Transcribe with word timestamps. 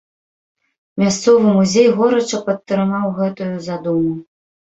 Мясцовы 1.01 1.43
музей 1.57 1.89
горача 1.99 2.39
падтрымаў 2.47 3.05
гэтую 3.21 3.53
задуму. 3.67 4.13